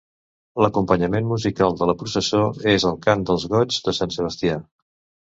L'acompanyament 0.63 1.27
musical 1.31 1.77
de 1.81 1.87
la 1.89 1.95
processó 1.99 2.39
és 2.71 2.87
el 2.93 2.97
cant 3.05 3.27
dels 3.31 3.47
goigs 3.53 3.79
de 3.89 3.95
Sant 3.99 4.15
Sebastià. 4.17 4.57